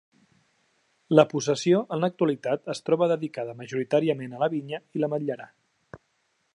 [1.19, 5.51] La possessió en l'actualitat es troba dedicada majoritàriament a la vinya i l'ametlerar.